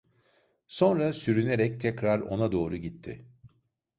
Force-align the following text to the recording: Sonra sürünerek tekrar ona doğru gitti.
Sonra 0.67 1.13
sürünerek 1.13 1.81
tekrar 1.81 2.19
ona 2.19 2.51
doğru 2.51 2.75
gitti. 2.75 3.25